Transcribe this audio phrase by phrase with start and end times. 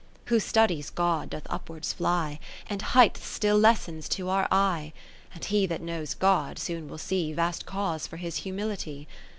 [0.01, 4.93] XVIII Who studies God doth upwards fly, And heighth still lessens to our eye;
[5.35, 9.07] And he that knows God, soon will see 71 Vast cause for his humility.